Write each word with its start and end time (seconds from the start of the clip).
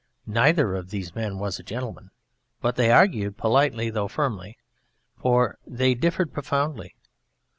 Neither 0.25 0.73
of 0.73 0.89
these 0.89 1.13
men 1.13 1.37
was 1.37 1.59
a 1.59 1.63
gentleman 1.63 2.09
but 2.59 2.75
they 2.75 2.89
argued 2.91 3.37
politely 3.37 3.91
though 3.91 4.07
firmly, 4.07 4.57
for 5.15 5.59
they 5.67 5.93
differed 5.93 6.33
profoundly. 6.33 6.95